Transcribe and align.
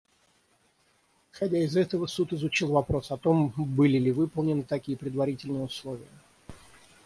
Исходя 1.31 1.59
из 1.59 1.77
этого, 1.77 2.07
Суд 2.07 2.33
изучил 2.33 2.69
вопрос 2.71 3.11
о 3.11 3.17
том, 3.17 3.53
были 3.55 3.99
ли 3.99 4.11
выполнены 4.11 4.63
такие 4.63 4.97
предварительные 4.97 5.61
условия. 5.63 6.09